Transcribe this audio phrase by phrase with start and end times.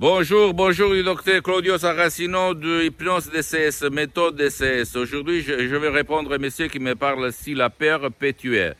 [0.00, 4.94] Bonjour, bonjour du docteur Claudio Saracino de Hypnose DCS, méthode DCS.
[4.94, 8.74] Aujourd'hui, je, je, vais répondre à monsieur qui me parle si la peur peut tuer.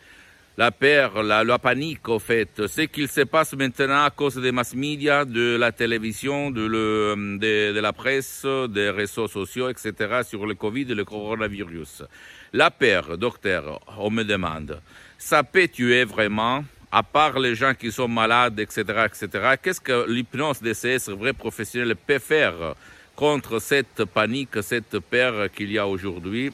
[0.56, 4.52] La peur, la, la panique, au fait, ce qu'il se passe maintenant à cause des
[4.52, 10.20] mass media, de la télévision, de, le, de, de la presse, des réseaux sociaux, etc.,
[10.22, 12.05] sur le Covid et le coronavirus.
[12.52, 14.80] La peur, docteur, on me demande,
[15.19, 16.62] ça peut tuer vraiment?
[16.91, 21.97] À part les gens qui sont malades, etc., etc., qu'est-ce que l'hypnose DCS, vrai professionnel,
[21.97, 22.74] peut faire
[23.14, 26.53] contre cette panique, cette peur qu'il y a aujourd'hui?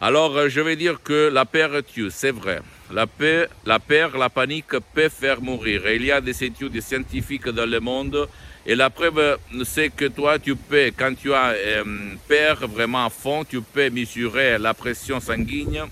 [0.00, 2.60] Alors, je vais dire que la peur tue, c'est vrai.
[2.92, 5.90] La peur, la peur, la panique peut faire mourir.
[5.90, 8.28] Il y a des études scientifiques dans le monde
[8.66, 11.84] et la preuve, c'est que toi, tu peux, quand tu as euh,
[12.28, 15.84] peur vraiment à fond, tu peux mesurer la pression sanguine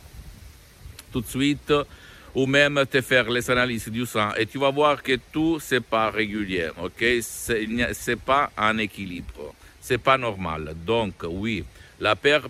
[1.12, 1.72] tout de suite
[2.34, 5.84] ou même te faire les analyses du sang et tu vas voir que tout c'est
[5.84, 7.04] pas régulier, ok?
[7.22, 10.74] C'est pas un équilibre, c'est pas normal.
[10.84, 11.64] Donc oui,
[12.00, 12.48] la peur.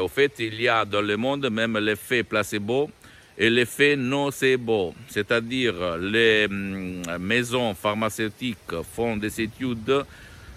[0.00, 2.90] Au fait, il y a dans le monde même l'effet placebo
[3.38, 6.46] et l'effet nocebo, c'est-à-dire les
[7.18, 10.04] maisons pharmaceutiques font des études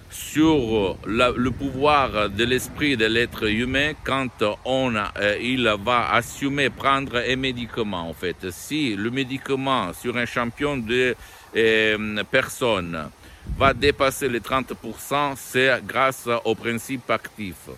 [0.09, 6.69] sur la, le pouvoir de l'esprit de l'être humain quand on euh, il va assumer
[6.69, 8.49] prendre un médicament en fait.
[8.51, 11.15] Si le médicament sur un champion de
[11.55, 13.09] euh, personnes
[13.57, 17.69] va dépasser les 30% c'est grâce au principe actif.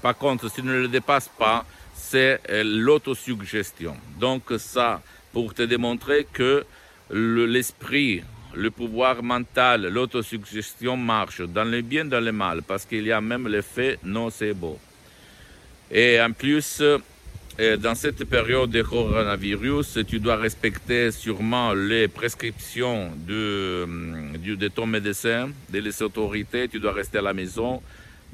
[0.00, 3.96] Par contre s'il ne le dépasse pas c'est euh, l'autosuggestion.
[4.18, 5.02] Donc ça
[5.32, 6.64] pour te démontrer que
[7.10, 8.24] l'esprit le
[8.70, 13.48] pouvoir mental, l'autosuggestion marche dans le bien, dans le mal, parce qu'il y a même
[13.48, 14.78] l'effet nocebo.
[15.90, 16.82] Et en plus,
[17.78, 23.86] dans cette période de coronavirus, tu dois respecter sûrement les prescriptions de,
[24.38, 27.82] de ton médecin, des autorités, tu dois rester à la maison,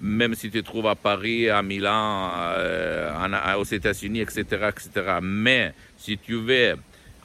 [0.01, 5.19] même si tu te trouves à Paris, à Milan, euh, aux États-Unis, etc., etc.
[5.21, 6.77] Mais si tu veux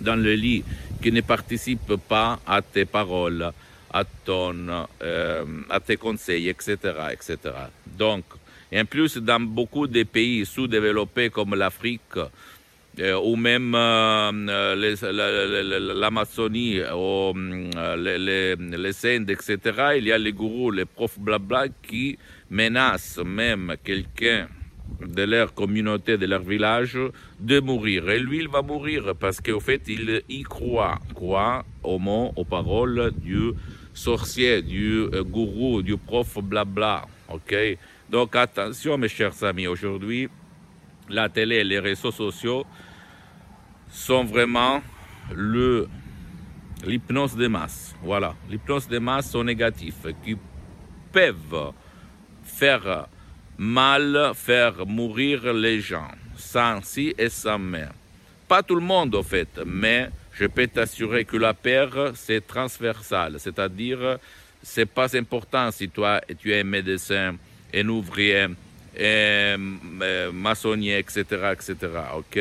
[0.00, 0.64] dans le lit
[1.04, 3.52] qui ne participe pas à tes paroles,
[3.92, 4.56] à, ton,
[5.02, 6.76] euh, à tes conseils, etc.,
[7.12, 7.36] etc.
[7.84, 8.24] Donc,
[8.72, 12.16] et en plus, dans beaucoup de pays sous-développés comme l'Afrique,
[13.00, 13.72] euh, ou même
[16.00, 17.34] l'Amazonie, ou
[17.98, 19.58] les, les, les Indes, etc.,
[19.98, 22.16] il y a les gourous, les profs blabla qui
[22.48, 24.48] menacent même quelqu'un
[25.06, 26.98] de leur communauté, de leur village,
[27.40, 28.08] de mourir.
[28.10, 32.44] Et lui, il va mourir parce qu'au fait, il y croit, croit au mot, aux
[32.44, 33.52] paroles du
[33.92, 37.06] sorcier, du gourou, du prof blabla.
[37.28, 37.54] Ok?
[38.10, 40.28] Donc attention, mes chers amis, aujourd'hui,
[41.08, 42.64] la télé et les réseaux sociaux
[43.88, 44.82] sont vraiment
[45.34, 45.88] le
[46.84, 47.94] l'hypnose des masses.
[48.02, 50.36] Voilà, l'hypnose des masses sont négatifs qui
[51.12, 51.72] peuvent
[52.42, 53.08] faire
[53.58, 57.88] mal faire mourir les gens, sans si et sans mais.
[58.48, 63.36] Pas tout le monde, au fait, mais je peux t'assurer que la peur, c'est transversal,
[63.38, 64.18] c'est-à-dire,
[64.62, 67.36] c'est pas important si toi, tu es médecin,
[67.72, 68.46] un ouvrier,
[69.00, 69.56] un
[70.32, 71.76] maçonnier, etc., etc.,
[72.16, 72.38] ok?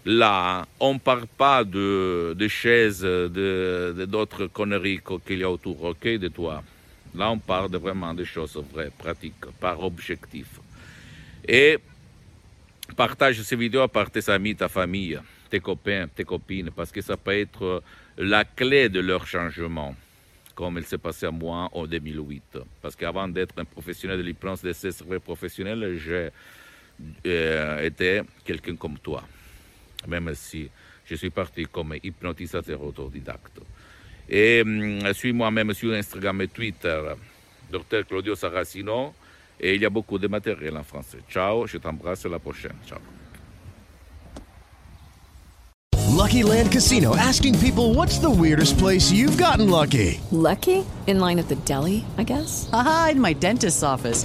[0.05, 5.83] là, on ne parle pas de, de chaises, de, d'autres conneries qu'il y a autour,
[5.85, 6.63] ok, de toi.
[7.15, 10.47] Là, on parle vraiment des choses vraies, pratiques, par objectif.
[11.47, 11.79] Et
[12.97, 15.19] partage ces vidéos par tes amis, ta famille
[15.53, 17.83] tes copains, tes copines, parce que ça peut être
[18.17, 19.95] la clé de leur changement,
[20.55, 22.59] comme il s'est passé à moi en 2008.
[22.81, 26.31] Parce qu'avant d'être un professionnel de l'hypnose de ces vrai professionnel, j'ai
[27.27, 29.23] euh, été quelqu'un comme toi,
[30.07, 30.69] même si
[31.05, 33.61] je suis parti comme hypnotisateur autodidacte.
[34.29, 37.01] Et euh, suis moi-même sur Instagram et Twitter,
[37.71, 39.15] Dr Claudio Saracino,
[39.61, 41.19] et il y a beaucoup de matériel en français.
[41.31, 42.77] Ciao, je t'embrasse, à la prochaine.
[42.87, 42.99] Ciao.
[46.23, 50.21] Lucky Land Casino asking people what's the weirdest place you've gotten lucky?
[50.31, 50.85] Lucky?
[51.07, 52.69] In line at the deli, I guess?
[52.73, 54.25] Aha, in my dentist's office.